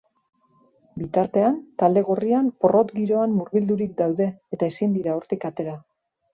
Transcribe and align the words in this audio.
Bitartean, 1.01 1.59
talde 1.83 2.03
gorrian 2.07 2.49
porrot 2.65 2.95
giroan 2.97 3.37
murgildurik 3.43 3.95
daude 4.03 4.31
eta 4.59 4.73
ezin 4.75 4.99
dira 5.01 5.19
hortik 5.21 5.51
atera. 5.55 5.81